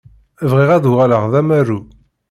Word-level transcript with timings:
Bɣiɣ 0.49 0.69
ad 0.71 0.85
uɣaleɣ 0.91 1.23
d 1.31 1.33
amaru. 1.39 1.79